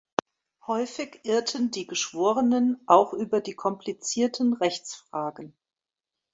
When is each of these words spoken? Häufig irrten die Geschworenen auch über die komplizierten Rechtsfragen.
Häufig 0.65 1.19
irrten 1.25 1.69
die 1.69 1.85
Geschworenen 1.85 2.81
auch 2.87 3.13
über 3.13 3.39
die 3.39 3.53
komplizierten 3.53 4.53
Rechtsfragen. 4.53 5.53